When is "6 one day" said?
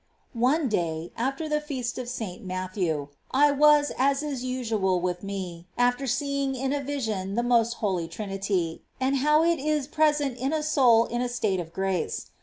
0.33-1.11